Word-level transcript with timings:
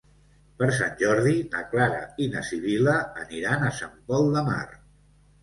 Per 0.61 0.69
Sant 0.77 0.95
Jordi 1.01 1.33
na 1.55 1.61
Clara 1.73 1.99
i 2.25 2.31
na 2.37 2.41
Sibil·la 2.49 2.97
aniran 3.27 3.69
a 3.69 3.71
Sant 3.83 3.95
Pol 4.11 4.29
de 4.39 4.45
Mar. 4.51 4.67